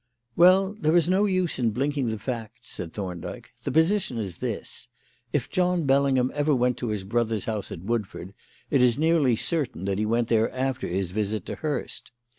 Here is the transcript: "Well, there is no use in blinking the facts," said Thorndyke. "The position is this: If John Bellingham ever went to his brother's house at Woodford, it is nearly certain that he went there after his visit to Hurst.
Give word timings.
"Well, 0.35 0.73
there 0.79 0.97
is 0.97 1.07
no 1.07 1.25
use 1.25 1.59
in 1.59 1.69
blinking 1.69 2.07
the 2.07 2.17
facts," 2.17 2.71
said 2.71 2.91
Thorndyke. 2.91 3.51
"The 3.63 3.71
position 3.71 4.17
is 4.17 4.39
this: 4.39 4.89
If 5.31 5.47
John 5.51 5.83
Bellingham 5.85 6.31
ever 6.33 6.55
went 6.55 6.77
to 6.77 6.87
his 6.87 7.03
brother's 7.03 7.45
house 7.45 7.71
at 7.71 7.83
Woodford, 7.83 8.33
it 8.71 8.81
is 8.81 8.97
nearly 8.97 9.35
certain 9.35 9.85
that 9.85 9.99
he 9.99 10.07
went 10.07 10.27
there 10.29 10.51
after 10.55 10.87
his 10.87 11.11
visit 11.11 11.45
to 11.45 11.55
Hurst. 11.57 12.09